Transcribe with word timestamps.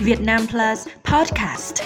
Việt 0.00 0.20
Nam 0.20 0.46
Plus 0.50 0.88
Podcast. 1.04 1.82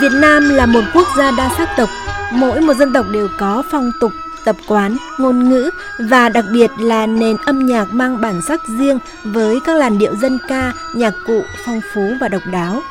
Việt 0.00 0.12
Nam 0.12 0.48
là 0.48 0.66
một 0.66 0.80
quốc 0.94 1.06
gia 1.16 1.30
đa 1.30 1.50
sắc 1.58 1.68
tộc, 1.76 1.88
mỗi 2.32 2.60
một 2.60 2.74
dân 2.74 2.92
tộc 2.92 3.06
đều 3.12 3.28
có 3.38 3.62
phong 3.70 3.90
tục, 4.00 4.12
tập 4.44 4.56
quán, 4.68 4.96
ngôn 5.18 5.50
ngữ 5.50 5.70
và 5.98 6.28
đặc 6.28 6.44
biệt 6.52 6.70
là 6.78 7.06
nền 7.06 7.36
âm 7.46 7.66
nhạc 7.66 7.94
mang 7.94 8.20
bản 8.20 8.42
sắc 8.42 8.60
riêng 8.68 8.98
với 9.24 9.58
các 9.64 9.76
làn 9.76 9.98
điệu 9.98 10.14
dân 10.16 10.38
ca, 10.48 10.72
nhạc 10.94 11.14
cụ 11.26 11.42
phong 11.66 11.80
phú 11.94 12.14
và 12.20 12.28
độc 12.28 12.42
đáo. 12.52 12.82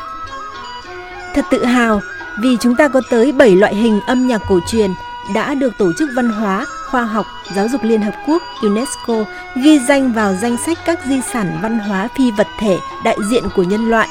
Thật 1.35 1.45
tự 1.51 1.65
hào 1.65 2.01
vì 2.41 2.57
chúng 2.59 2.75
ta 2.75 2.87
có 2.87 3.01
tới 3.09 3.31
7 3.31 3.55
loại 3.55 3.75
hình 3.75 4.01
âm 4.07 4.27
nhạc 4.27 4.41
cổ 4.49 4.59
truyền 4.67 4.91
đã 5.35 5.53
được 5.53 5.77
Tổ 5.77 5.93
chức 5.99 6.09
Văn 6.15 6.29
hóa, 6.29 6.65
Khoa 6.89 7.03
học, 7.03 7.25
Giáo 7.55 7.67
dục 7.67 7.83
Liên 7.83 8.01
Hợp 8.01 8.13
Quốc 8.27 8.41
UNESCO 8.61 9.25
ghi 9.63 9.79
danh 9.79 10.13
vào 10.13 10.35
danh 10.41 10.57
sách 10.65 10.77
các 10.85 10.99
di 11.05 11.21
sản 11.33 11.59
văn 11.61 11.79
hóa 11.79 12.07
phi 12.17 12.31
vật 12.31 12.47
thể 12.59 12.79
đại 13.03 13.17
diện 13.29 13.43
của 13.55 13.63
nhân 13.63 13.89
loại, 13.89 14.07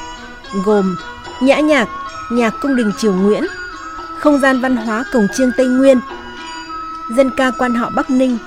gồm 0.65 0.95
nhã 1.41 1.59
nhạc, 1.59 1.87
nhạc 2.31 2.53
cung 2.61 2.75
đình 2.75 2.91
Triều 2.97 3.13
Nguyễn, 3.13 3.43
không 4.19 4.39
gian 4.39 4.61
văn 4.61 4.75
hóa 4.75 5.03
cổng 5.13 5.27
chiêng 5.37 5.51
Tây 5.57 5.65
Nguyên, 5.65 5.99
dân 7.15 7.31
ca 7.37 7.51
quan 7.57 7.73
họ 7.73 7.89
Bắc 7.95 8.09
Ninh, 8.09 8.37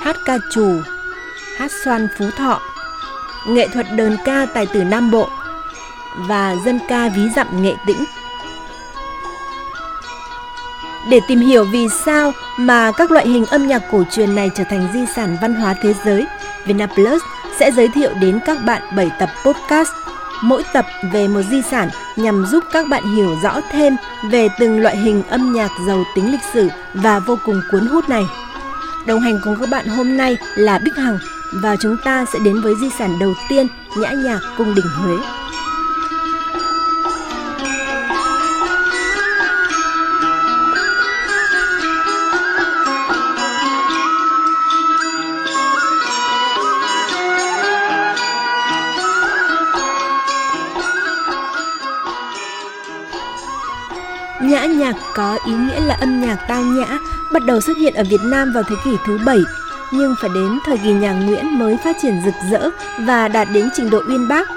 hát 0.00 0.16
ca 0.24 0.38
trù, 0.50 0.80
hát 1.56 1.70
xoan 1.84 2.08
Phú 2.18 2.24
Thọ, 2.36 2.60
nghệ 3.48 3.68
thuật 3.68 3.86
đờn 3.96 4.16
ca 4.24 4.46
tài 4.54 4.66
tử 4.66 4.84
Nam 4.84 5.10
Bộ 5.10 5.28
và 6.16 6.56
dân 6.64 6.78
ca 6.88 7.08
ví 7.08 7.22
dặm 7.36 7.62
nghệ 7.62 7.74
tĩnh. 7.86 8.04
Để 11.10 11.20
tìm 11.28 11.40
hiểu 11.40 11.64
vì 11.72 11.88
sao 12.04 12.32
mà 12.58 12.92
các 12.96 13.10
loại 13.10 13.28
hình 13.28 13.46
âm 13.46 13.66
nhạc 13.66 13.82
cổ 13.90 14.04
truyền 14.10 14.34
này 14.34 14.50
trở 14.54 14.64
thành 14.70 14.88
di 14.92 15.06
sản 15.16 15.36
văn 15.42 15.54
hóa 15.54 15.74
thế 15.82 15.94
giới, 16.04 16.26
Vinaplus 16.64 17.22
sẽ 17.58 17.70
giới 17.70 17.88
thiệu 17.88 18.10
đến 18.20 18.40
các 18.46 18.58
bạn 18.64 18.82
7 18.96 19.10
tập 19.18 19.30
podcast 19.44 19.90
mỗi 20.44 20.62
tập 20.72 20.86
về 21.12 21.28
một 21.28 21.42
di 21.50 21.62
sản 21.62 21.88
nhằm 22.16 22.46
giúp 22.46 22.64
các 22.72 22.88
bạn 22.88 23.14
hiểu 23.16 23.36
rõ 23.42 23.60
thêm 23.70 23.96
về 24.30 24.48
từng 24.58 24.80
loại 24.80 24.96
hình 24.96 25.22
âm 25.28 25.52
nhạc 25.52 25.70
giàu 25.86 26.04
tính 26.14 26.32
lịch 26.32 26.44
sử 26.52 26.68
và 26.94 27.18
vô 27.18 27.38
cùng 27.44 27.60
cuốn 27.70 27.86
hút 27.86 28.08
này. 28.08 28.24
Đồng 29.06 29.20
hành 29.20 29.40
cùng 29.44 29.56
các 29.60 29.68
bạn 29.70 29.86
hôm 29.86 30.16
nay 30.16 30.36
là 30.56 30.78
Bích 30.78 30.96
Hằng 30.96 31.18
và 31.52 31.76
chúng 31.76 31.96
ta 32.04 32.24
sẽ 32.32 32.38
đến 32.38 32.60
với 32.60 32.74
di 32.80 32.90
sản 32.98 33.18
đầu 33.20 33.34
tiên, 33.48 33.66
nhã 33.96 34.10
nhạc 34.10 34.40
cung 34.56 34.74
đình 34.74 34.86
Huế. 34.96 35.16
Có 55.14 55.38
ý 55.46 55.52
nghĩa 55.52 55.80
là 55.80 55.94
âm 55.94 56.20
nhạc 56.20 56.36
tao 56.48 56.62
nhã, 56.62 56.98
bắt 57.32 57.44
đầu 57.46 57.60
xuất 57.60 57.76
hiện 57.76 57.94
ở 57.94 58.04
Việt 58.10 58.20
Nam 58.24 58.52
vào 58.52 58.62
thế 58.62 58.76
kỷ 58.84 58.90
thứ 59.06 59.18
7, 59.26 59.38
nhưng 59.92 60.14
phải 60.20 60.30
đến 60.34 60.58
thời 60.66 60.78
kỳ 60.78 60.92
nhà 60.92 61.12
Nguyễn 61.12 61.58
mới 61.58 61.76
phát 61.84 61.96
triển 62.02 62.22
rực 62.24 62.34
rỡ 62.50 62.70
và 62.98 63.28
đạt 63.28 63.48
đến 63.52 63.68
trình 63.74 63.90
độ 63.90 64.02
uyên 64.08 64.28
bác. 64.28 64.48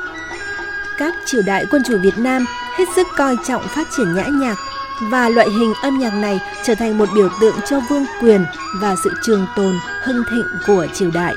Các 0.97 1.13
triều 1.25 1.41
đại 1.41 1.65
quân 1.71 1.81
chủ 1.85 1.97
Việt 2.03 2.17
Nam 2.17 2.45
hết 2.77 2.85
sức 2.95 3.07
coi 3.17 3.37
trọng 3.47 3.67
phát 3.67 3.87
triển 3.97 4.15
nhã 4.15 4.23
nhạc 4.23 4.55
và 5.01 5.29
loại 5.29 5.49
hình 5.49 5.73
âm 5.81 5.99
nhạc 5.99 6.13
này 6.13 6.39
trở 6.63 6.75
thành 6.75 6.97
một 6.97 7.09
biểu 7.15 7.29
tượng 7.41 7.55
cho 7.69 7.79
vương 7.89 8.05
quyền 8.21 8.45
và 8.81 8.95
sự 9.03 9.13
trường 9.25 9.45
tồn 9.55 9.75
hưng 10.03 10.23
thịnh 10.31 10.45
của 10.67 10.87
triều 10.93 11.11
đại. 11.13 11.35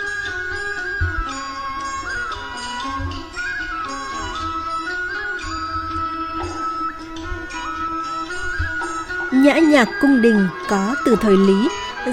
Nhã 9.40 9.58
nhạc 9.58 9.88
cung 10.00 10.22
đình 10.22 10.48
có 10.68 10.94
từ 11.04 11.16
thời 11.20 11.36
Lý, 11.36 11.68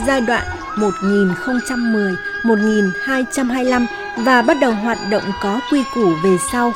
giai 0.07 0.21
đoạn 0.21 0.43
1010-1225 2.43 3.85
và 4.17 4.41
bắt 4.41 4.57
đầu 4.61 4.71
hoạt 4.71 4.97
động 5.09 5.23
có 5.41 5.59
quy 5.71 5.83
củ 5.93 6.13
về 6.23 6.38
sau. 6.51 6.73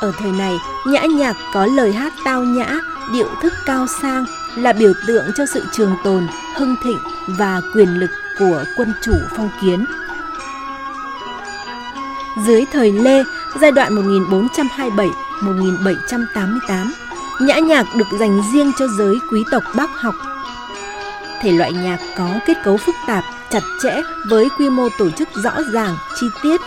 Ở 0.00 0.12
thời 0.18 0.32
này, 0.32 0.56
nhã 0.86 1.04
nhạc 1.04 1.36
có 1.52 1.66
lời 1.66 1.92
hát 1.92 2.12
tao 2.24 2.42
nhã, 2.42 2.78
điệu 3.12 3.28
thức 3.42 3.52
cao 3.66 3.86
sang 4.02 4.24
là 4.56 4.72
biểu 4.72 4.92
tượng 5.06 5.24
cho 5.36 5.46
sự 5.46 5.64
trường 5.72 5.96
tồn, 6.04 6.26
hưng 6.56 6.76
thịnh 6.84 6.98
và 7.26 7.60
quyền 7.74 8.00
lực 8.00 8.10
của 8.38 8.64
quân 8.76 8.92
chủ 9.02 9.14
phong 9.36 9.50
kiến. 9.62 9.84
Dưới 12.46 12.64
thời 12.72 12.92
Lê, 12.92 13.22
giai 13.60 13.72
đoạn 13.72 13.94
1427-1788, 15.40 16.90
Nhã 17.40 17.58
nhạc 17.58 17.86
được 17.96 18.06
dành 18.20 18.42
riêng 18.52 18.72
cho 18.78 18.86
giới 18.88 19.18
quý 19.30 19.44
tộc 19.50 19.62
bác 19.76 19.90
học. 20.00 20.14
Thể 21.42 21.52
loại 21.52 21.72
nhạc 21.72 21.98
có 22.16 22.28
kết 22.46 22.56
cấu 22.64 22.76
phức 22.76 22.94
tạp, 23.06 23.24
chặt 23.50 23.62
chẽ 23.82 24.02
với 24.28 24.48
quy 24.58 24.70
mô 24.70 24.88
tổ 24.98 25.10
chức 25.10 25.28
rõ 25.34 25.52
ràng, 25.72 25.96
chi 26.20 26.26
tiết. 26.42 26.60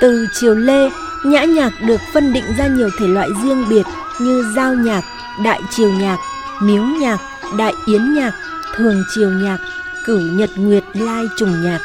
Từ 0.00 0.26
triều 0.32 0.54
Lê, 0.54 0.90
nhã 1.24 1.44
nhạc 1.44 1.72
được 1.86 2.00
phân 2.14 2.32
định 2.32 2.44
ra 2.58 2.66
nhiều 2.66 2.90
thể 2.98 3.06
loại 3.06 3.28
riêng 3.42 3.68
biệt 3.68 3.86
như 4.20 4.52
giao 4.56 4.74
nhạc, 4.74 5.02
đại 5.44 5.60
triều 5.70 5.90
nhạc, 5.90 6.16
miếu 6.60 6.82
nhạc, 6.82 7.18
đại 7.58 7.72
yến 7.86 8.14
nhạc, 8.14 8.32
thường 8.74 9.04
triều 9.14 9.30
nhạc, 9.30 9.58
cửu 10.06 10.20
nhật 10.20 10.50
nguyệt 10.56 10.84
lai 10.94 11.24
trùng 11.36 11.62
nhạc. 11.64 11.80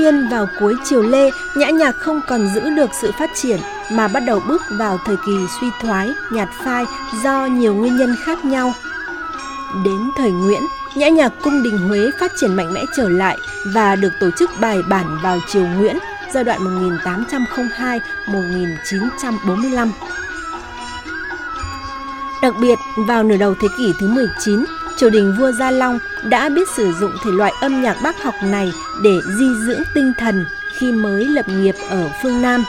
Nhiên 0.00 0.28
vào 0.28 0.48
cuối 0.60 0.74
triều 0.84 1.02
Lê, 1.02 1.30
nhã 1.54 1.70
nhạc 1.70 1.96
không 1.98 2.20
còn 2.28 2.48
giữ 2.54 2.70
được 2.70 2.90
sự 3.00 3.12
phát 3.18 3.30
triển 3.34 3.60
mà 3.92 4.08
bắt 4.08 4.20
đầu 4.20 4.40
bước 4.48 4.62
vào 4.70 4.98
thời 5.04 5.16
kỳ 5.26 5.32
suy 5.60 5.66
thoái, 5.80 6.12
nhạt 6.32 6.48
phai 6.64 6.84
do 7.24 7.46
nhiều 7.46 7.74
nguyên 7.74 7.96
nhân 7.96 8.16
khác 8.24 8.44
nhau. 8.44 8.72
Đến 9.84 10.10
thời 10.16 10.30
Nguyễn, 10.30 10.62
nhã 10.94 11.08
nhạc 11.08 11.32
cung 11.42 11.62
đình 11.62 11.78
Huế 11.78 12.10
phát 12.20 12.32
triển 12.40 12.54
mạnh 12.54 12.72
mẽ 12.72 12.84
trở 12.96 13.08
lại 13.08 13.38
và 13.74 13.96
được 13.96 14.12
tổ 14.20 14.30
chức 14.38 14.50
bài 14.60 14.78
bản 14.88 15.18
vào 15.22 15.38
triều 15.48 15.66
Nguyễn 15.66 15.98
giai 16.32 16.44
đoạn 16.44 16.60
1802-1945. 18.26 19.90
Đặc 22.42 22.54
biệt, 22.60 22.78
vào 22.96 23.22
nửa 23.22 23.36
đầu 23.36 23.54
thế 23.60 23.68
kỷ 23.78 23.92
thứ 24.00 24.08
19, 24.08 24.64
triều 24.96 25.10
đình 25.10 25.34
vua 25.38 25.52
Gia 25.52 25.70
Long 25.70 25.98
đã 26.24 26.48
biết 26.48 26.68
sử 26.76 26.92
dụng 27.00 27.12
thể 27.24 27.30
loại 27.30 27.52
âm 27.60 27.82
nhạc 27.82 27.96
bác 28.02 28.22
học 28.22 28.34
này 28.44 28.72
để 29.02 29.20
di 29.38 29.46
dưỡng 29.66 29.82
tinh 29.94 30.12
thần 30.18 30.44
khi 30.78 30.92
mới 30.92 31.24
lập 31.24 31.48
nghiệp 31.48 31.74
ở 31.90 32.10
phương 32.22 32.42
Nam. 32.42 32.64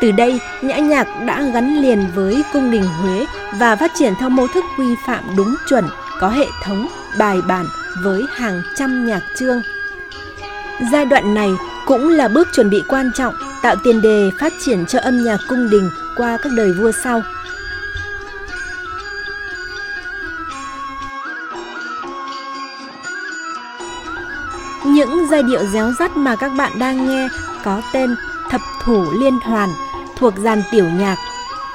Từ 0.00 0.12
đây, 0.12 0.40
nhã 0.62 0.78
nhạc 0.78 1.06
đã 1.26 1.42
gắn 1.54 1.82
liền 1.82 2.06
với 2.14 2.44
cung 2.52 2.70
đình 2.70 2.84
Huế 2.84 3.26
và 3.58 3.76
phát 3.76 3.92
triển 3.94 4.14
theo 4.20 4.28
mô 4.28 4.46
thức 4.46 4.64
quy 4.78 4.94
phạm 5.06 5.24
đúng 5.36 5.54
chuẩn, 5.68 5.84
có 6.20 6.28
hệ 6.28 6.46
thống, 6.64 6.88
bài 7.18 7.42
bản 7.48 7.66
với 8.02 8.22
hàng 8.30 8.62
trăm 8.76 9.06
nhạc 9.06 9.20
chương. 9.36 9.62
Giai 10.92 11.04
đoạn 11.04 11.34
này 11.34 11.50
cũng 11.86 12.08
là 12.08 12.28
bước 12.28 12.48
chuẩn 12.52 12.70
bị 12.70 12.82
quan 12.88 13.10
trọng 13.14 13.34
tạo 13.62 13.76
tiền 13.84 14.02
đề 14.02 14.30
phát 14.40 14.52
triển 14.64 14.86
cho 14.86 14.98
âm 15.00 15.24
nhạc 15.24 15.40
cung 15.48 15.70
đình 15.70 15.90
qua 16.16 16.38
các 16.42 16.52
đời 16.56 16.72
vua 16.72 16.92
sau. 17.04 17.22
Giai 25.34 25.42
điệu 25.42 25.66
réo 25.72 25.92
rắt 25.92 26.16
mà 26.16 26.36
các 26.36 26.52
bạn 26.58 26.78
đang 26.78 27.08
nghe 27.08 27.28
có 27.64 27.82
tên 27.92 28.14
Thập 28.50 28.60
Thủ 28.84 29.06
Liên 29.20 29.38
Hoàn 29.42 29.68
thuộc 30.16 30.34
dàn 30.36 30.62
tiểu 30.72 30.84
nhạc. 30.84 31.16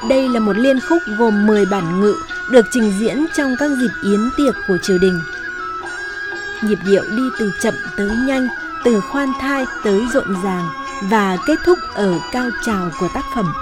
Đây 0.09 0.29
là 0.29 0.39
một 0.39 0.57
liên 0.57 0.79
khúc 0.89 1.01
gồm 1.17 1.47
10 1.47 1.65
bản 1.65 2.01
ngự 2.01 2.15
được 2.51 2.65
trình 2.71 2.94
diễn 3.00 3.25
trong 3.35 3.56
các 3.59 3.71
dịp 3.81 3.89
yến 4.03 4.19
tiệc 4.38 4.56
của 4.67 4.77
triều 4.81 4.97
đình. 4.97 5.21
Nhịp 6.61 6.79
điệu 6.85 7.03
đi 7.17 7.23
từ 7.39 7.51
chậm 7.61 7.73
tới 7.97 8.09
nhanh, 8.27 8.47
từ 8.85 9.01
khoan 9.11 9.33
thai 9.41 9.65
tới 9.83 10.01
rộn 10.13 10.35
ràng 10.44 10.69
và 11.01 11.38
kết 11.47 11.59
thúc 11.65 11.79
ở 11.94 12.19
cao 12.31 12.50
trào 12.65 12.89
của 13.00 13.07
tác 13.13 13.23
phẩm. 13.35 13.53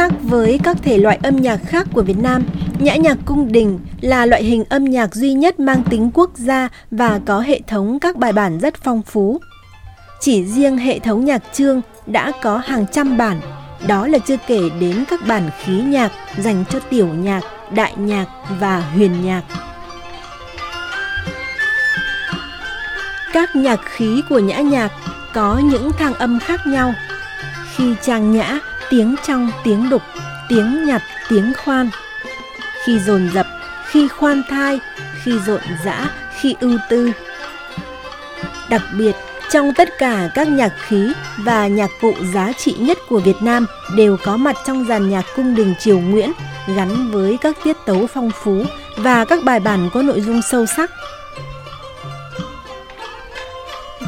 Khác 0.00 0.12
với 0.22 0.60
các 0.62 0.76
thể 0.82 0.98
loại 0.98 1.18
âm 1.22 1.36
nhạc 1.36 1.56
khác 1.56 1.86
của 1.94 2.02
Việt 2.02 2.18
Nam, 2.18 2.42
nhã 2.78 2.96
nhạc 2.96 3.18
cung 3.24 3.52
đình 3.52 3.78
là 4.00 4.26
loại 4.26 4.44
hình 4.44 4.64
âm 4.68 4.84
nhạc 4.84 5.14
duy 5.14 5.32
nhất 5.32 5.60
mang 5.60 5.82
tính 5.90 6.10
quốc 6.14 6.30
gia 6.34 6.68
và 6.90 7.20
có 7.26 7.40
hệ 7.40 7.60
thống 7.66 7.98
các 8.00 8.16
bài 8.16 8.32
bản 8.32 8.58
rất 8.58 8.74
phong 8.82 9.02
phú. 9.02 9.40
Chỉ 10.20 10.44
riêng 10.44 10.78
hệ 10.78 10.98
thống 10.98 11.24
nhạc 11.24 11.42
chương 11.52 11.80
đã 12.06 12.32
có 12.42 12.56
hàng 12.56 12.86
trăm 12.92 13.16
bản, 13.16 13.40
đó 13.86 14.06
là 14.06 14.18
chưa 14.18 14.36
kể 14.46 14.60
đến 14.80 15.04
các 15.10 15.20
bản 15.26 15.50
khí 15.64 15.72
nhạc 15.72 16.12
dành 16.38 16.64
cho 16.70 16.78
tiểu 16.78 17.06
nhạc, 17.06 17.40
đại 17.74 17.94
nhạc 17.96 18.26
và 18.60 18.80
huyền 18.80 19.24
nhạc. 19.24 19.42
Các 23.32 23.56
nhạc 23.56 23.80
khí 23.84 24.22
của 24.28 24.38
nhã 24.38 24.60
nhạc 24.60 24.92
có 25.34 25.60
những 25.64 25.90
thang 25.98 26.14
âm 26.14 26.38
khác 26.38 26.60
nhau. 26.66 26.94
Khi 27.76 27.94
trang 28.02 28.32
nhã, 28.32 28.58
tiếng 28.90 29.14
trong, 29.26 29.50
tiếng 29.64 29.90
đục, 29.90 30.02
tiếng 30.48 30.84
nhặt, 30.84 31.02
tiếng 31.28 31.52
khoan. 31.64 31.90
Khi 32.84 32.98
dồn 32.98 33.30
dập, 33.34 33.46
khi 33.86 34.08
khoan 34.08 34.42
thai, 34.50 34.80
khi 35.22 35.38
rộn 35.46 35.60
rã, 35.84 36.06
khi 36.40 36.54
ưu 36.60 36.78
tư. 36.88 37.12
Đặc 38.68 38.82
biệt, 38.98 39.12
trong 39.50 39.74
tất 39.74 39.98
cả 39.98 40.28
các 40.34 40.48
nhạc 40.48 40.72
khí 40.78 41.12
và 41.38 41.66
nhạc 41.66 41.90
cụ 42.00 42.14
giá 42.34 42.52
trị 42.52 42.76
nhất 42.78 42.98
của 43.08 43.20
Việt 43.20 43.36
Nam 43.42 43.66
đều 43.96 44.16
có 44.24 44.36
mặt 44.36 44.56
trong 44.66 44.84
dàn 44.88 45.10
nhạc 45.10 45.24
cung 45.36 45.54
đình 45.54 45.74
Triều 45.78 45.98
Nguyễn, 45.98 46.32
gắn 46.76 47.10
với 47.10 47.38
các 47.40 47.56
tiết 47.64 47.76
tấu 47.86 48.06
phong 48.06 48.30
phú 48.30 48.64
và 48.96 49.24
các 49.24 49.44
bài 49.44 49.60
bản 49.60 49.90
có 49.92 50.02
nội 50.02 50.20
dung 50.20 50.42
sâu 50.42 50.66
sắc. 50.66 50.90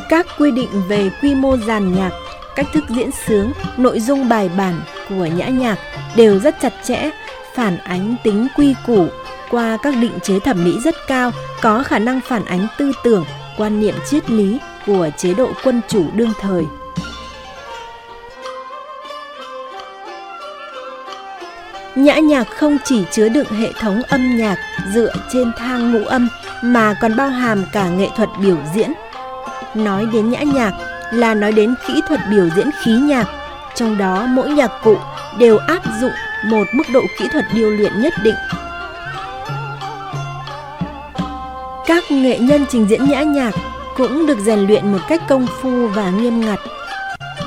Các 0.09 0.27
quy 0.39 0.51
định 0.51 0.83
về 0.89 1.11
quy 1.23 1.35
mô 1.35 1.57
dàn 1.57 1.95
nhạc, 1.95 2.11
cách 2.57 2.67
thức 2.73 2.85
diễn 2.89 3.11
sướng, 3.27 3.53
nội 3.77 4.01
dung 4.01 4.29
bài 4.29 4.51
bản 4.57 4.81
của 5.09 5.27
nhã 5.27 5.49
nhạc 5.49 5.79
đều 6.17 6.39
rất 6.39 6.61
chặt 6.61 6.73
chẽ, 6.83 7.11
phản 7.55 7.79
ánh 7.79 8.17
tính 8.25 8.47
quy 8.57 8.75
củ 8.87 9.07
qua 9.51 9.79
các 9.83 9.95
định 10.01 10.19
chế 10.23 10.39
thẩm 10.39 10.65
mỹ 10.65 10.79
rất 10.85 10.95
cao, 11.07 11.31
có 11.61 11.83
khả 11.83 11.99
năng 11.99 12.21
phản 12.21 12.45
ánh 12.45 12.67
tư 12.79 12.93
tưởng, 13.05 13.25
quan 13.57 13.81
niệm 13.81 13.95
triết 14.11 14.31
lý 14.31 14.59
của 14.87 15.11
chế 15.17 15.35
độ 15.35 15.53
quân 15.65 15.81
chủ 15.89 16.05
đương 16.15 16.33
thời. 16.41 16.65
Nhã 21.95 22.19
nhạc 22.19 22.51
không 22.51 22.79
chỉ 22.85 23.05
chứa 23.11 23.29
đựng 23.29 23.47
hệ 23.47 23.73
thống 23.81 24.03
âm 24.03 24.37
nhạc 24.37 24.59
dựa 24.95 25.13
trên 25.33 25.53
thang 25.57 25.93
ngũ 25.93 26.07
âm 26.07 26.29
mà 26.63 26.95
còn 27.01 27.17
bao 27.17 27.29
hàm 27.29 27.65
cả 27.73 27.89
nghệ 27.89 28.09
thuật 28.17 28.29
biểu 28.41 28.57
diễn. 28.75 28.93
Nói 29.75 30.07
đến 30.13 30.31
nhã 30.31 30.43
nhạc 30.43 30.73
là 31.13 31.35
nói 31.35 31.53
đến 31.53 31.75
kỹ 31.87 32.03
thuật 32.09 32.21
biểu 32.31 32.49
diễn 32.57 32.71
khí 32.83 32.93
nhạc, 32.93 33.27
trong 33.75 33.99
đó 33.99 34.27
mỗi 34.29 34.51
nhạc 34.51 34.71
cụ 34.85 34.97
đều 35.39 35.59
áp 35.59 35.83
dụng 36.01 36.13
một 36.45 36.65
mức 36.73 36.85
độ 36.93 37.01
kỹ 37.19 37.29
thuật 37.33 37.45
điêu 37.55 37.71
luyện 37.71 38.01
nhất 38.01 38.15
định. 38.23 38.35
Các 41.87 42.05
nghệ 42.11 42.39
nhân 42.39 42.67
trình 42.71 42.87
diễn 42.89 43.05
nhã 43.05 43.23
nhạc 43.23 43.55
cũng 43.97 44.27
được 44.27 44.39
rèn 44.39 44.59
luyện 44.59 44.93
một 44.93 44.99
cách 45.09 45.23
công 45.29 45.47
phu 45.61 45.87
và 45.87 46.11
nghiêm 46.11 46.41
ngặt. 46.41 46.59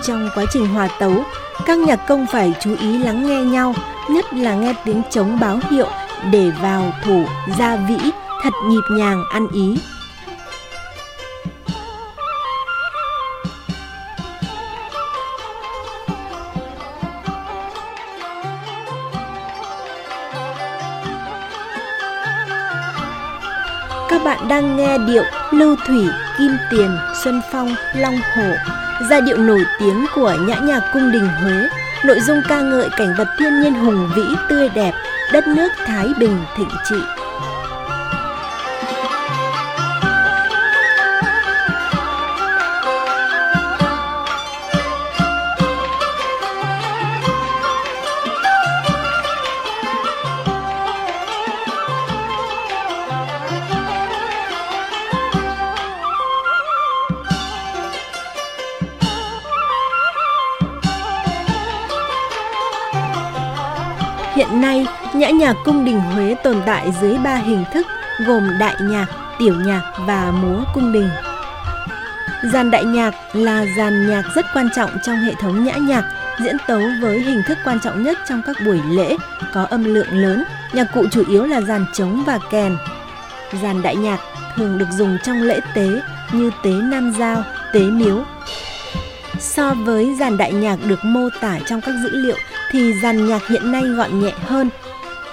Trong 0.04 0.30
quá 0.36 0.46
trình 0.54 0.68
hòa 0.68 0.88
tấu, 1.00 1.24
các 1.66 1.78
nhạc 1.78 2.08
công 2.08 2.26
phải 2.32 2.54
chú 2.62 2.76
ý 2.80 2.98
lắng 2.98 3.28
nghe 3.28 3.42
nhau, 3.42 3.74
nhất 4.10 4.34
là 4.34 4.56
nghe 4.56 4.74
tiếng 4.86 5.02
trống 5.10 5.40
báo 5.40 5.60
hiệu 5.70 5.88
để 6.32 6.52
vào 6.62 6.94
thủ, 7.04 7.24
gia 7.58 7.76
vĩ, 7.76 7.98
thật 8.44 8.54
nhịp 8.66 8.84
nhàng, 8.90 9.24
ăn 9.32 9.48
ý. 9.54 9.78
Các 24.10 24.24
bạn 24.24 24.48
đang 24.48 24.78
nghe 24.78 24.98
điệu 24.98 25.24
Lưu 25.52 25.75
Thủy, 25.88 26.07
Kim 26.38 26.52
Tiền, 26.72 26.98
Xuân 27.24 27.42
Phong, 27.52 27.75
Long 27.96 28.16
Hổ, 28.36 28.54
giai 29.10 29.22
điệu 29.22 29.38
nổi 29.38 29.66
tiếng 29.80 30.06
của 30.16 30.34
nhã 30.48 30.56
nhạc 30.56 30.81
cung 30.94 31.12
đình 31.12 31.28
Huế, 31.28 31.68
nội 32.06 32.19
dung 32.19 32.42
ca 32.50 32.62
ngợi 32.62 32.90
cảnh 32.98 33.16
vật 33.18 33.28
thiên 33.40 33.62
nhiên 33.62 33.74
hùng 33.74 34.10
vĩ 34.16 34.24
tươi 34.50 34.69
đẹp, 34.69 34.94
đất 35.34 35.48
nước 35.48 35.69
Thái 35.86 36.07
Bình 36.19 36.38
thịnh 36.57 36.69
trị. 36.90 36.96
Hiện 64.36 64.62
nay, 64.62 64.86
nhã 65.14 65.30
nhạc 65.30 65.56
cung 65.66 65.86
đình 65.86 66.00
Huế 66.00 66.36
tồn 66.44 66.62
tại 66.66 66.92
dưới 67.02 67.18
ba 67.18 67.36
hình 67.36 67.64
thức 67.74 67.88
gồm 68.26 68.50
đại 68.60 68.76
nhạc, 68.82 69.06
tiểu 69.40 69.56
nhạc 69.66 69.92
và 70.00 70.32
múa 70.32 70.64
cung 70.74 70.92
đình. 70.92 71.10
Dàn 72.44 72.72
đại 72.72 72.84
nhạc 72.86 73.14
là 73.34 73.66
dàn 73.78 74.10
nhạc 74.10 74.24
rất 74.36 74.46
quan 74.54 74.70
trọng 74.76 74.90
trong 75.04 75.18
hệ 75.18 75.34
thống 75.42 75.64
nhã 75.64 75.74
nhạc, 75.76 76.04
diễn 76.44 76.58
tấu 76.68 76.82
với 77.02 77.20
hình 77.20 77.42
thức 77.48 77.58
quan 77.66 77.80
trọng 77.80 78.04
nhất 78.04 78.18
trong 78.30 78.42
các 78.46 78.56
buổi 78.66 78.80
lễ, 78.90 79.18
có 79.54 79.64
âm 79.70 79.84
lượng 79.84 80.12
lớn, 80.12 80.44
nhạc 80.74 80.88
cụ 80.94 81.06
chủ 81.12 81.24
yếu 81.30 81.46
là 81.46 81.62
dàn 81.62 81.86
trống 81.94 82.24
và 82.26 82.40
kèn. 82.52 82.78
Dàn 83.62 83.82
đại 83.82 83.96
nhạc 83.96 84.20
thường 84.56 84.78
được 84.78 84.90
dùng 84.92 85.18
trong 85.24 85.42
lễ 85.42 85.60
tế 85.74 85.88
như 86.32 86.52
tế 86.64 86.72
nam 86.72 87.14
giao, 87.20 87.44
tế 87.74 87.80
miếu. 87.80 88.24
So 89.39 89.74
với 89.74 90.15
dàn 90.20 90.38
đại 90.38 90.54
nhạc 90.54 90.80
được 90.86 91.00
mô 91.06 91.30
tả 91.42 91.60
trong 91.65 91.82
các 91.82 91.96
dữ 92.04 92.10
liệu 92.13 92.38
thì 92.75 92.94
dàn 92.94 93.27
nhạc 93.27 93.48
hiện 93.48 93.72
nay 93.72 93.84
gọn 93.84 94.20
nhẹ 94.20 94.32
hơn. 94.46 94.70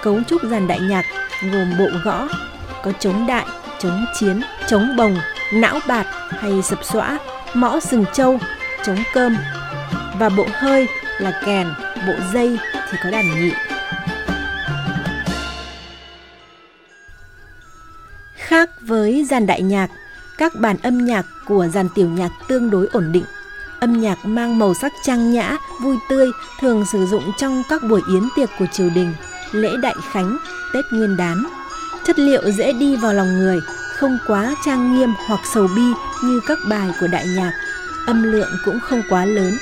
Cấu 0.03 0.19
trúc 0.27 0.41
dàn 0.43 0.67
đại 0.67 0.79
nhạc 0.79 1.05
gồm 1.51 1.77
bộ 1.79 1.85
gõ, 2.03 2.27
có 2.83 2.91
chống 2.99 3.27
đại, 3.27 3.45
chống 3.79 4.05
chiến, 4.19 4.41
chống 4.67 4.95
bồng, 4.97 5.17
não 5.53 5.79
bạt 5.87 6.05
hay 6.29 6.61
sập 6.61 6.83
xõa, 6.83 7.17
mõ 7.53 7.79
sừng 7.79 8.05
trâu, 8.13 8.39
chống 8.83 8.97
cơm 9.13 9.37
và 10.19 10.29
bộ 10.29 10.45
hơi 10.53 10.87
là 11.19 11.41
kèn, 11.45 11.67
bộ 12.07 12.13
dây 12.33 12.57
thì 12.91 12.97
có 13.03 13.11
đàn 13.11 13.25
nhị. 13.41 13.51
Khác 18.35 18.69
với 18.81 19.25
dàn 19.29 19.47
đại 19.47 19.61
nhạc, 19.61 19.89
các 20.37 20.51
bản 20.55 20.75
âm 20.83 21.05
nhạc 21.05 21.25
của 21.47 21.67
dàn 21.67 21.87
tiểu 21.95 22.07
nhạc 22.09 22.31
tương 22.47 22.69
đối 22.69 22.87
ổn 22.87 23.11
định 23.11 23.25
Âm 23.83 24.01
nhạc 24.01 24.25
mang 24.25 24.59
màu 24.59 24.73
sắc 24.73 24.93
trang 25.01 25.31
nhã, 25.31 25.57
vui 25.81 25.97
tươi 26.09 26.27
thường 26.59 26.85
sử 26.91 27.05
dụng 27.05 27.31
trong 27.37 27.63
các 27.69 27.83
buổi 27.83 28.01
yến 28.07 28.23
tiệc 28.35 28.49
của 28.59 28.65
triều 28.71 28.89
đình, 28.89 29.13
lễ 29.51 29.69
đại 29.81 29.95
khánh, 30.11 30.37
Tết 30.73 30.85
Nguyên 30.91 31.17
đán. 31.17 31.43
Chất 32.05 32.19
liệu 32.19 32.51
dễ 32.51 32.73
đi 32.73 32.95
vào 32.95 33.13
lòng 33.13 33.39
người, 33.39 33.59
không 33.95 34.17
quá 34.27 34.55
trang 34.65 34.95
nghiêm 34.95 35.13
hoặc 35.27 35.39
sầu 35.53 35.67
bi 35.75 35.81
như 36.23 36.39
các 36.47 36.57
bài 36.69 36.89
của 36.99 37.07
đại 37.07 37.27
nhạc. 37.27 37.51
Âm 38.07 38.23
lượng 38.23 38.49
cũng 38.65 38.79
không 38.79 39.01
quá 39.09 39.25
lớn. 39.25 39.53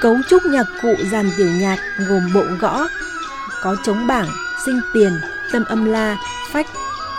Cấu 0.00 0.16
trúc 0.30 0.46
nhạc 0.46 0.66
cụ 0.82 0.94
dàn 1.12 1.30
tiểu 1.36 1.48
nhạc 1.48 1.78
gồm 2.08 2.32
bộ 2.34 2.44
gõ, 2.60 2.88
có 3.62 3.76
trống 3.84 4.06
bảng, 4.06 4.28
sinh 4.66 4.80
tiền, 4.92 5.12
tâm 5.52 5.64
âm 5.64 5.84
la, 5.84 6.16
phách, 6.52 6.66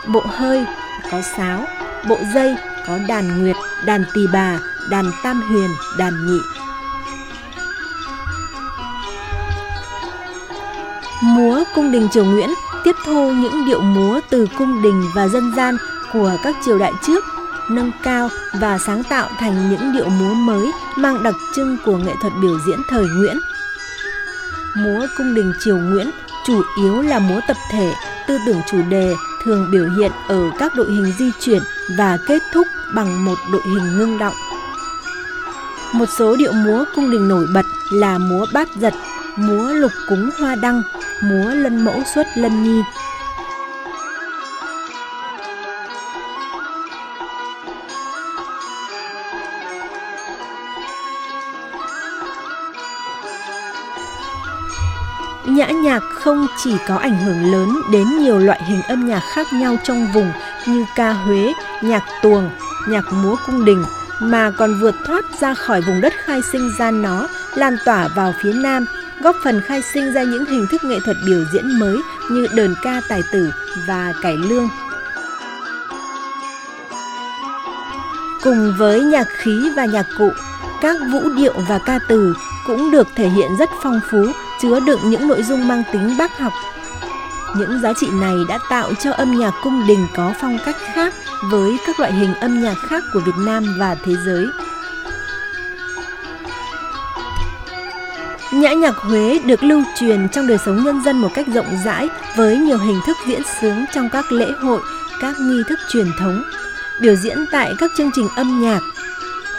bộ 0.07 0.23
hơi, 0.25 0.65
có 1.11 1.21
sáo, 1.37 1.67
bộ 2.07 2.17
dây 2.33 2.55
có 2.87 2.99
đàn 3.07 3.41
nguyệt, 3.41 3.55
đàn 3.85 4.03
tỳ 4.13 4.27
bà, 4.33 4.59
đàn 4.89 5.11
tam 5.23 5.41
huyền, 5.41 5.69
đàn 5.97 6.25
nhị. 6.27 6.39
Múa 11.23 11.63
cung 11.75 11.91
đình 11.91 12.07
triều 12.11 12.25
Nguyễn 12.25 12.49
tiếp 12.83 12.95
thu 13.05 13.31
những 13.31 13.65
điệu 13.65 13.81
múa 13.81 14.19
từ 14.29 14.47
cung 14.57 14.81
đình 14.81 15.03
và 15.15 15.27
dân 15.27 15.51
gian 15.55 15.77
của 16.13 16.31
các 16.43 16.55
triều 16.65 16.79
đại 16.79 16.91
trước, 17.07 17.23
nâng 17.69 17.91
cao 18.03 18.29
và 18.53 18.77
sáng 18.77 19.03
tạo 19.03 19.29
thành 19.39 19.69
những 19.69 19.93
điệu 19.93 20.09
múa 20.09 20.33
mới 20.33 20.71
mang 20.97 21.23
đặc 21.23 21.35
trưng 21.55 21.77
của 21.85 21.97
nghệ 21.97 22.13
thuật 22.21 22.33
biểu 22.41 22.59
diễn 22.67 22.79
thời 22.89 23.05
Nguyễn. 23.17 23.37
Múa 24.77 25.07
cung 25.17 25.35
đình 25.35 25.53
triều 25.59 25.77
Nguyễn 25.77 26.11
chủ 26.45 26.61
yếu 26.77 27.01
là 27.01 27.19
múa 27.19 27.39
tập 27.47 27.57
thể, 27.71 27.93
tư 28.27 28.37
tưởng 28.45 28.61
chủ 28.71 28.77
đề 28.89 29.15
thường 29.45 29.71
biểu 29.71 29.89
hiện 29.89 30.11
ở 30.27 30.51
các 30.59 30.75
đội 30.75 30.91
hình 30.91 31.13
di 31.19 31.31
chuyển 31.39 31.61
và 31.97 32.17
kết 32.27 32.41
thúc 32.53 32.67
bằng 32.95 33.25
một 33.25 33.37
đội 33.51 33.61
hình 33.65 33.97
ngưng 33.97 34.17
động. 34.17 34.33
Một 35.93 36.05
số 36.17 36.35
điệu 36.35 36.51
múa 36.53 36.83
cung 36.95 37.11
đình 37.11 37.27
nổi 37.27 37.47
bật 37.53 37.65
là 37.91 38.17
múa 38.17 38.45
bát 38.53 38.67
giật, 38.75 38.93
múa 39.35 39.73
lục 39.73 39.91
cúng 40.09 40.29
hoa 40.39 40.55
đăng, 40.55 40.81
múa 41.23 41.49
lân 41.49 41.85
mẫu 41.85 42.03
xuất 42.15 42.27
lân 42.35 42.63
nhi, 42.63 42.81
nhạc 55.95 56.03
không 56.13 56.47
chỉ 56.63 56.77
có 56.87 56.95
ảnh 56.95 57.17
hưởng 57.17 57.51
lớn 57.51 57.81
đến 57.91 58.17
nhiều 58.19 58.39
loại 58.39 58.63
hình 58.63 58.81
âm 58.81 59.07
nhạc 59.07 59.19
khác 59.19 59.47
nhau 59.53 59.77
trong 59.83 60.07
vùng 60.13 60.31
như 60.67 60.85
ca 60.95 61.11
Huế, 61.13 61.53
nhạc 61.81 62.03
tuồng, 62.21 62.49
nhạc 62.87 63.13
múa 63.13 63.35
cung 63.45 63.65
đình, 63.65 63.85
mà 64.19 64.51
còn 64.57 64.79
vượt 64.79 64.95
thoát 65.05 65.25
ra 65.39 65.53
khỏi 65.53 65.81
vùng 65.81 66.01
đất 66.01 66.13
khai 66.25 66.41
sinh 66.51 66.71
ra 66.77 66.91
nó, 66.91 67.27
lan 67.55 67.77
tỏa 67.85 68.07
vào 68.07 68.33
phía 68.41 68.53
Nam, 68.53 68.85
góp 69.21 69.35
phần 69.43 69.61
khai 69.61 69.81
sinh 69.81 70.13
ra 70.13 70.23
những 70.23 70.45
hình 70.45 70.67
thức 70.71 70.83
nghệ 70.83 70.99
thuật 71.05 71.17
biểu 71.25 71.43
diễn 71.53 71.79
mới 71.79 71.97
như 72.31 72.47
đờn 72.53 72.75
ca 72.83 73.01
tài 73.09 73.21
tử 73.33 73.51
và 73.87 74.13
cải 74.21 74.37
lương. 74.37 74.69
Cùng 78.43 78.73
với 78.77 79.01
nhạc 79.01 79.27
khí 79.29 79.71
và 79.75 79.85
nhạc 79.85 80.05
cụ, 80.17 80.29
các 80.81 80.97
vũ 81.11 81.29
điệu 81.37 81.53
và 81.67 81.79
ca 81.85 81.99
từ 82.07 82.33
cũng 82.67 82.91
được 82.91 83.07
thể 83.15 83.29
hiện 83.29 83.57
rất 83.59 83.69
phong 83.83 83.99
phú, 84.11 84.25
chứa 84.61 84.79
đựng 84.79 84.99
những 85.03 85.27
nội 85.27 85.43
dung 85.43 85.67
mang 85.67 85.83
tính 85.91 86.15
bác 86.17 86.37
học. 86.37 86.53
Những 87.57 87.79
giá 87.79 87.93
trị 87.93 88.07
này 88.13 88.35
đã 88.49 88.59
tạo 88.69 88.93
cho 88.93 89.11
âm 89.11 89.39
nhạc 89.39 89.53
cung 89.63 89.87
đình 89.87 90.07
có 90.15 90.33
phong 90.41 90.57
cách 90.65 90.75
khác 90.93 91.13
với 91.51 91.77
các 91.87 91.99
loại 91.99 92.13
hình 92.13 92.33
âm 92.33 92.61
nhạc 92.61 92.75
khác 92.89 93.03
của 93.13 93.19
Việt 93.19 93.35
Nam 93.37 93.63
và 93.79 93.95
thế 94.05 94.13
giới. 94.25 94.47
Nhã 98.51 98.73
nhạc 98.73 98.95
Huế 98.95 99.39
được 99.45 99.63
lưu 99.63 99.83
truyền 99.99 100.29
trong 100.29 100.47
đời 100.47 100.57
sống 100.65 100.83
nhân 100.83 101.03
dân 101.03 101.17
một 101.17 101.29
cách 101.33 101.47
rộng 101.47 101.77
rãi 101.85 102.09
với 102.35 102.57
nhiều 102.57 102.77
hình 102.77 102.99
thức 103.05 103.17
diễn 103.27 103.41
sướng 103.61 103.85
trong 103.93 104.09
các 104.09 104.31
lễ 104.31 104.51
hội, 104.61 104.81
các 105.21 105.39
nghi 105.39 105.63
thức 105.67 105.79
truyền 105.89 106.07
thống, 106.19 106.43
biểu 107.01 107.15
diễn 107.15 107.45
tại 107.51 107.73
các 107.77 107.91
chương 107.97 108.11
trình 108.15 108.27
âm 108.35 108.61
nhạc, 108.61 108.79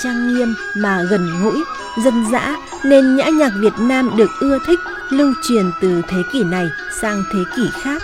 trang 0.03 0.29
nghiêm 0.29 0.55
mà 0.77 1.03
gần 1.11 1.43
gũi, 1.43 1.65
dân 2.05 2.25
dã 2.33 2.57
nên 2.85 3.17
nhã 3.17 3.29
nhạc 3.29 3.53
Việt 3.61 3.73
Nam 3.79 4.11
được 4.17 4.31
ưa 4.41 4.59
thích 4.67 4.81
lưu 5.11 5.35
truyền 5.49 5.71
từ 5.81 6.03
thế 6.09 6.23
kỷ 6.33 6.45
này 6.45 6.67
sang 7.01 7.23
thế 7.33 7.39
kỷ 7.57 7.69
khác. 7.83 8.03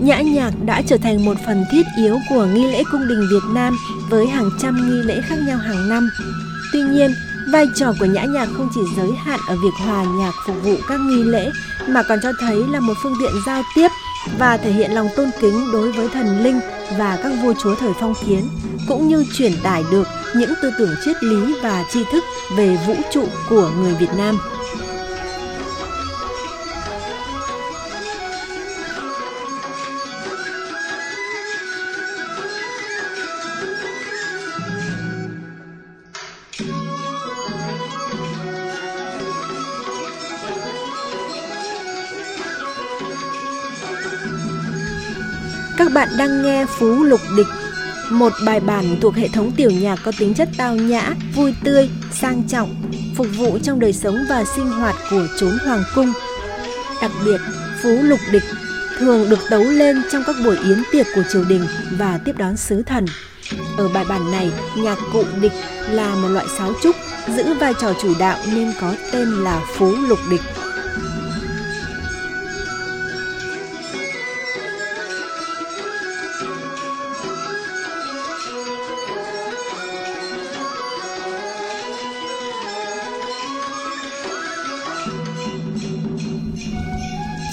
Nhã 0.00 0.20
nhạc 0.20 0.50
đã 0.66 0.82
trở 0.86 0.96
thành 0.96 1.24
một 1.24 1.36
phần 1.46 1.64
thiết 1.70 1.82
yếu 1.98 2.18
của 2.28 2.46
nghi 2.46 2.72
lễ 2.72 2.82
cung 2.92 3.08
đình 3.08 3.20
Việt 3.30 3.54
Nam 3.54 3.76
với 4.10 4.26
hàng 4.26 4.50
trăm 4.58 4.90
nghi 4.90 5.02
lễ 5.02 5.20
khác 5.28 5.36
nhau 5.46 5.58
hàng 5.58 5.88
năm. 5.88 6.10
Tuy 6.72 6.82
nhiên, 6.82 7.10
vai 7.52 7.66
trò 7.74 7.92
của 8.00 8.06
nhã 8.06 8.24
nhạc 8.24 8.48
không 8.56 8.68
chỉ 8.74 8.80
giới 8.96 9.12
hạn 9.12 9.40
ở 9.48 9.56
việc 9.56 9.74
hòa 9.86 10.04
nhạc 10.04 10.32
phục 10.46 10.56
vụ 10.62 10.74
các 10.88 11.00
nghi 11.00 11.22
lễ 11.22 11.50
mà 11.88 12.02
còn 12.02 12.18
cho 12.22 12.32
thấy 12.40 12.64
là 12.70 12.80
một 12.80 12.94
phương 13.02 13.14
tiện 13.20 13.32
giao 13.46 13.62
tiếp 13.74 13.88
và 14.38 14.56
thể 14.56 14.72
hiện 14.72 14.92
lòng 14.92 15.08
tôn 15.16 15.30
kính 15.40 15.72
đối 15.72 15.92
với 15.92 16.08
thần 16.08 16.42
linh 16.44 16.60
và 16.98 17.18
các 17.22 17.32
vua 17.42 17.54
chúa 17.62 17.74
thời 17.74 17.92
phong 18.00 18.14
kiến, 18.26 18.48
cũng 18.88 19.08
như 19.08 19.24
truyền 19.32 19.52
tải 19.62 19.84
được 19.90 20.08
những 20.36 20.52
tư 20.62 20.70
tưởng 20.78 20.94
triết 21.04 21.22
lý 21.22 21.54
và 21.62 21.84
tri 21.90 22.04
thức 22.12 22.24
về 22.56 22.78
vũ 22.86 22.94
trụ 23.10 23.24
của 23.48 23.70
người 23.80 23.94
Việt 23.94 24.10
Nam. 24.18 24.38
Các 45.78 45.92
bạn 45.92 46.08
đang 46.18 46.42
nghe 46.42 46.66
Phú 46.66 47.04
Lục 47.04 47.20
Địch, 47.36 47.46
một 48.10 48.32
bài 48.46 48.60
bản 48.60 48.96
thuộc 49.00 49.14
hệ 49.14 49.28
thống 49.28 49.52
tiểu 49.56 49.70
nhạc 49.70 49.98
có 50.04 50.12
tính 50.18 50.34
chất 50.34 50.48
tao 50.56 50.74
nhã, 50.74 51.14
vui 51.34 51.54
tươi, 51.64 51.90
sang 52.12 52.42
trọng, 52.48 52.74
phục 53.16 53.26
vụ 53.36 53.58
trong 53.62 53.80
đời 53.80 53.92
sống 53.92 54.18
và 54.28 54.44
sinh 54.56 54.70
hoạt 54.70 54.94
của 55.10 55.26
chốn 55.36 55.58
hoàng 55.64 55.82
cung. 55.94 56.12
Đặc 57.02 57.10
biệt, 57.24 57.40
Phú 57.82 57.98
Lục 58.02 58.20
Địch 58.32 58.42
thường 58.98 59.30
được 59.30 59.38
tấu 59.50 59.64
lên 59.64 60.02
trong 60.12 60.22
các 60.26 60.36
buổi 60.44 60.56
yến 60.56 60.82
tiệc 60.92 61.06
của 61.14 61.22
triều 61.32 61.44
đình 61.44 61.66
và 61.98 62.20
tiếp 62.24 62.36
đón 62.38 62.56
sứ 62.56 62.82
thần. 62.82 63.06
Ở 63.76 63.88
bài 63.88 64.04
bản 64.08 64.30
này, 64.30 64.50
nhạc 64.76 64.98
cụ 65.12 65.24
địch 65.40 65.52
là 65.90 66.14
một 66.14 66.28
loại 66.28 66.46
sáo 66.58 66.72
trúc 66.82 66.96
giữ 67.36 67.54
vai 67.54 67.74
trò 67.80 67.92
chủ 68.02 68.14
đạo 68.18 68.38
nên 68.54 68.72
có 68.80 68.94
tên 69.12 69.30
là 69.30 69.60
Phú 69.74 69.94
Lục 70.08 70.18
Địch. 70.30 70.42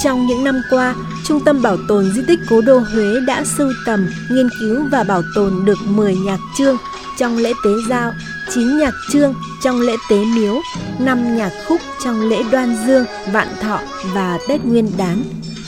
Trong 0.06 0.28
những 0.28 0.44
năm 0.44 0.62
qua, 0.70 0.96
Trung 1.24 1.40
tâm 1.46 1.62
Bảo 1.62 1.78
tồn 1.88 2.12
Di 2.12 2.22
tích 2.28 2.40
Cố 2.50 2.62
đô 2.62 2.80
Huế 2.80 3.20
đã 3.28 3.44
sưu 3.46 3.74
tầm, 3.86 4.08
nghiên 4.30 4.50
cứu 4.60 4.84
và 4.92 5.04
bảo 5.04 5.22
tồn 5.36 5.66
được 5.66 5.78
10 5.86 6.16
nhạc 6.16 6.40
chương 6.58 6.78
trong 7.18 7.38
lễ 7.38 7.54
tế 7.64 7.70
giao, 7.90 8.14
9 8.54 8.78
nhạc 8.78 8.94
chương 9.12 9.34
trong 9.64 9.82
lễ 9.82 9.96
tế 10.10 10.26
miếu, 10.36 10.62
5 11.00 11.38
nhạc 11.38 11.52
khúc 11.68 11.82
trong 12.04 12.30
lễ 12.30 12.44
đoan 12.52 12.78
dương, 12.88 13.06
vạn 13.32 13.48
thọ 13.62 13.80
và 14.14 14.40
Tết 14.48 14.66
Nguyên 14.66 14.92
đán, 14.98 15.24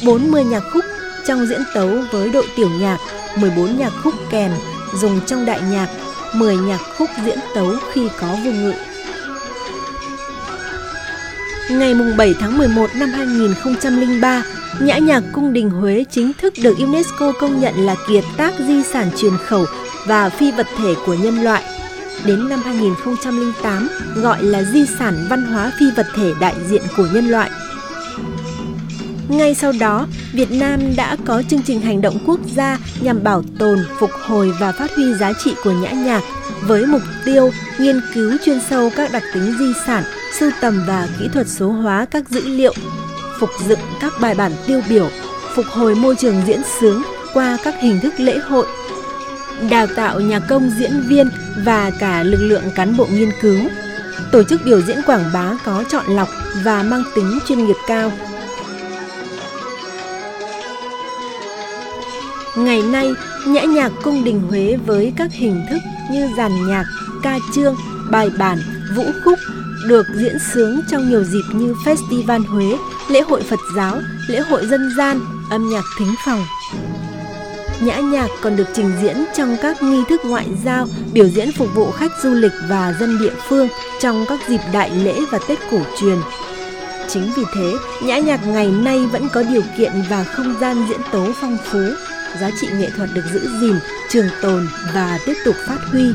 40 0.05 0.43
nhạc 0.43 0.63
khúc 0.73 0.85
trong 1.27 1.45
diễn 1.45 1.61
tấu 1.73 1.89
với 2.11 2.29
đội 2.29 2.45
tiểu 2.55 2.69
nhạc, 2.69 2.97
14 3.39 3.77
nhạc 3.77 3.93
khúc 4.03 4.13
kèn 4.29 4.51
dùng 4.93 5.19
trong 5.25 5.45
đại 5.45 5.61
nhạc, 5.71 5.89
10 6.33 6.57
nhạc 6.57 6.81
khúc 6.97 7.09
diễn 7.25 7.39
tấu 7.55 7.71
khi 7.93 8.09
có 8.19 8.27
vùng 8.27 8.63
ngự. 8.63 8.73
Ngày 11.69 11.93
7 12.17 12.33
tháng 12.39 12.57
11 12.57 12.89
năm 12.95 13.09
2003, 13.09 14.43
Nhã 14.79 14.97
nhạc 14.97 15.23
cung 15.33 15.53
đình 15.53 15.69
Huế 15.69 16.05
chính 16.11 16.33
thức 16.33 16.53
được 16.63 16.77
UNESCO 16.77 17.31
công 17.39 17.59
nhận 17.59 17.85
là 17.85 17.95
kiệt 18.07 18.23
tác 18.37 18.53
di 18.67 18.83
sản 18.83 19.09
truyền 19.17 19.37
khẩu 19.37 19.65
và 20.05 20.29
phi 20.29 20.51
vật 20.51 20.67
thể 20.77 20.95
của 21.05 21.13
nhân 21.13 21.43
loại. 21.43 21.63
Đến 22.25 22.49
năm 22.49 22.61
2008 22.65 23.89
gọi 24.15 24.43
là 24.43 24.63
di 24.63 24.85
sản 24.99 25.25
văn 25.29 25.45
hóa 25.45 25.71
phi 25.79 25.85
vật 25.95 26.07
thể 26.15 26.33
đại 26.41 26.55
diện 26.67 26.81
của 26.97 27.07
nhân 27.13 27.27
loại. 27.27 27.49
Ngay 29.29 29.55
sau 29.55 29.71
đó, 29.79 30.07
Việt 30.33 30.51
Nam 30.51 30.79
đã 30.95 31.17
có 31.25 31.43
chương 31.49 31.61
trình 31.61 31.81
hành 31.81 32.01
động 32.01 32.17
quốc 32.25 32.39
gia 32.55 32.77
nhằm 33.01 33.23
bảo 33.23 33.43
tồn, 33.59 33.79
phục 33.99 34.11
hồi 34.11 34.53
và 34.59 34.71
phát 34.71 34.95
huy 34.95 35.13
giá 35.13 35.33
trị 35.33 35.55
của 35.63 35.71
nhã 35.71 35.91
nhạc 35.91 36.21
với 36.61 36.85
mục 36.85 37.01
tiêu 37.25 37.51
nghiên 37.79 38.01
cứu 38.13 38.37
chuyên 38.45 38.59
sâu 38.69 38.91
các 38.95 39.11
đặc 39.11 39.23
tính 39.33 39.55
di 39.59 39.73
sản, 39.85 40.03
sưu 40.39 40.51
tầm 40.61 40.83
và 40.87 41.07
kỹ 41.19 41.29
thuật 41.33 41.47
số 41.47 41.71
hóa 41.71 42.05
các 42.11 42.29
dữ 42.29 42.41
liệu, 42.47 42.73
phục 43.39 43.49
dựng 43.67 43.79
các 44.01 44.13
bài 44.21 44.35
bản 44.35 44.51
tiêu 44.67 44.81
biểu, 44.89 45.09
phục 45.55 45.65
hồi 45.65 45.95
môi 45.95 46.15
trường 46.15 46.41
diễn 46.47 46.61
sướng 46.79 47.03
qua 47.33 47.57
các 47.63 47.75
hình 47.81 47.99
thức 47.99 48.13
lễ 48.17 48.37
hội, 48.37 48.67
đào 49.69 49.87
tạo 49.95 50.19
nhà 50.19 50.39
công 50.39 50.71
diễn 50.79 51.01
viên 51.07 51.29
và 51.65 51.91
cả 51.99 52.23
lực 52.23 52.41
lượng 52.41 52.63
cán 52.75 52.97
bộ 52.97 53.07
nghiên 53.11 53.31
cứu, 53.41 53.59
tổ 54.31 54.43
chức 54.43 54.61
biểu 54.65 54.81
diễn 54.81 55.01
quảng 55.05 55.23
bá 55.33 55.57
có 55.65 55.83
chọn 55.89 56.05
lọc 56.07 56.27
và 56.63 56.83
mang 56.83 57.03
tính 57.15 57.39
chuyên 57.47 57.65
nghiệp 57.65 57.77
cao. 57.87 58.11
Ngày 62.57 62.81
nay, 62.81 63.13
nhã 63.47 63.63
nhạc 63.63 63.91
cung 64.03 64.23
đình 64.23 64.41
Huế 64.49 64.77
với 64.85 65.13
các 65.17 65.33
hình 65.33 65.65
thức 65.69 65.77
như 66.11 66.29
giàn 66.37 66.67
nhạc, 66.67 66.85
ca 67.23 67.37
trương, 67.55 67.75
bài 68.11 68.29
bản, 68.37 68.57
vũ 68.95 69.03
khúc 69.23 69.39
được 69.87 70.05
diễn 70.15 70.37
sướng 70.53 70.79
trong 70.91 71.09
nhiều 71.09 71.23
dịp 71.23 71.43
như 71.53 71.73
Festival 71.85 72.45
Huế, 72.45 72.77
lễ 73.07 73.21
hội 73.21 73.43
Phật 73.43 73.59
giáo, 73.75 74.01
lễ 74.27 74.39
hội 74.39 74.65
dân 74.65 74.89
gian, 74.97 75.19
âm 75.49 75.69
nhạc 75.69 75.83
thính 75.99 76.15
phòng. 76.25 76.45
Nhã 77.81 77.99
nhạc 77.99 78.27
còn 78.41 78.55
được 78.55 78.67
trình 78.73 78.91
diễn 79.01 79.25
trong 79.35 79.57
các 79.61 79.83
nghi 79.83 80.03
thức 80.09 80.21
ngoại 80.25 80.47
giao, 80.65 80.87
biểu 81.13 81.25
diễn 81.27 81.51
phục 81.51 81.75
vụ 81.75 81.91
khách 81.91 82.11
du 82.23 82.29
lịch 82.29 82.53
và 82.69 82.95
dân 82.99 83.19
địa 83.19 83.33
phương 83.49 83.67
trong 83.99 84.25
các 84.29 84.39
dịp 84.49 84.61
đại 84.73 84.89
lễ 84.89 85.19
và 85.31 85.39
Tết 85.47 85.59
cổ 85.71 85.79
truyền. 85.99 86.17
Chính 87.07 87.31
vì 87.35 87.43
thế, 87.55 87.73
nhã 88.03 88.17
nhạc 88.17 88.47
ngày 88.47 88.67
nay 88.67 89.05
vẫn 89.11 89.27
có 89.33 89.43
điều 89.43 89.63
kiện 89.77 89.91
và 90.09 90.23
không 90.23 90.55
gian 90.61 90.85
diễn 90.89 90.99
tấu 91.11 91.27
phong 91.41 91.57
phú, 91.71 91.79
giá 92.41 92.49
trị 92.61 92.67
nghệ 92.73 92.89
thuật 92.97 93.09
được 93.13 93.23
giữ 93.33 93.49
gìn, 93.61 93.75
trường 94.09 94.27
tồn 94.41 94.67
và 94.93 95.19
tiếp 95.25 95.35
tục 95.45 95.55
phát 95.67 95.79
huy. 95.91 96.13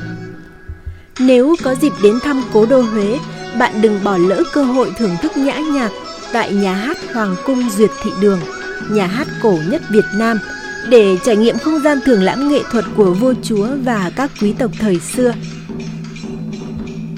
Nếu 1.19 1.57
có 1.65 1.75
dịp 1.75 1.93
đến 2.03 2.19
thăm 2.23 2.43
cố 2.53 2.67
đô 2.67 2.81
Huế, 2.81 3.19
bạn 3.59 3.83
đừng 3.83 4.05
bỏ 4.05 4.17
lỡ 4.17 4.43
cơ 4.53 4.65
hội 4.65 4.93
thưởng 4.99 5.17
thức 5.23 5.37
nhã 5.37 5.59
nhạc 5.59 5.91
tại 6.33 6.53
nhà 6.53 6.75
hát 6.75 6.97
Hoàng 7.15 7.37
cung 7.47 7.71
Duyệt 7.71 7.91
Thị 8.03 8.11
Đường, 8.21 8.41
nhà 8.91 9.07
hát 9.07 9.29
cổ 9.43 9.59
nhất 9.69 9.83
Việt 9.91 10.05
Nam 10.15 10.39
để 10.89 11.19
trải 11.25 11.37
nghiệm 11.37 11.59
không 11.59 11.79
gian 11.79 12.01
thưởng 12.05 12.23
lãm 12.23 12.49
nghệ 12.49 12.61
thuật 12.71 12.85
của 12.97 13.15
vua 13.15 13.35
chúa 13.43 13.69
và 13.85 14.11
các 14.17 14.31
quý 14.41 14.55
tộc 14.59 14.71
thời 14.79 15.01
xưa. 15.01 15.35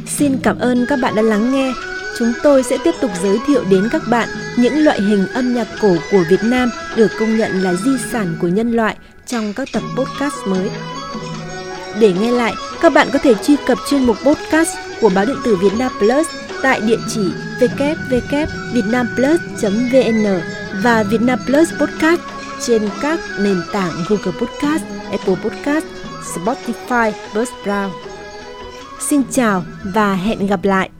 Xin 0.06 0.38
cảm 0.42 0.58
ơn 0.58 0.87
các 0.88 0.99
bạn 1.02 1.14
đã 1.14 1.23
lắng 1.23 1.52
nghe. 1.52 1.73
Chúng 2.18 2.33
tôi 2.42 2.62
sẽ 2.62 2.78
tiếp 2.85 2.94
tục 3.00 3.11
giới 3.23 3.38
thiệu 3.47 3.64
đến 3.71 3.88
các 3.92 4.02
bạn 4.11 4.28
những 4.56 4.85
loại 4.85 5.00
hình 5.00 5.26
âm 5.35 5.54
nhạc 5.54 5.68
cổ 5.80 5.97
của 6.11 6.25
Việt 6.30 6.40
Nam 6.42 6.71
được 6.97 7.11
công 7.18 7.37
nhận 7.37 7.62
là 7.62 7.75
di 7.75 7.90
sản 8.12 8.37
của 8.40 8.49
nhân 8.49 8.73
loại 8.73 8.97
trong 9.26 9.52
các 9.52 9.68
tập 9.73 9.83
podcast 9.97 10.35
mới. 10.47 10.71
Để 12.00 12.12
nghe 12.21 12.30
lại, 12.30 12.54
các 12.80 12.92
bạn 12.92 13.09
có 13.12 13.18
thể 13.18 13.35
truy 13.35 13.56
cập 13.66 13.78
chuyên 13.90 14.06
mục 14.06 14.16
podcast 14.25 14.76
của 15.00 15.11
báo 15.14 15.25
điện 15.25 15.37
tử 15.44 15.56
Việt 15.56 15.73
Nam 15.78 15.92
Plus 15.99 16.26
tại 16.62 16.80
địa 16.80 16.99
chỉ 17.09 17.33
www.vietnamplus.vn 17.61 20.40
và 20.83 21.02
Vietnam 21.02 21.38
Plus 21.47 21.73
Podcast 21.80 22.21
trên 22.61 22.88
các 23.00 23.21
nền 23.40 23.62
tảng 23.73 23.92
Google 24.09 24.33
Podcast, 24.40 24.83
Apple 25.11 25.37
Podcast, 25.44 25.85
Spotify, 26.35 27.12
Buzzsprout. 27.33 27.90
Xin 29.00 29.23
chào 29.30 29.64
và 29.85 30.14
hẹn 30.14 30.47
gặp 30.47 30.64
lại! 30.64 30.90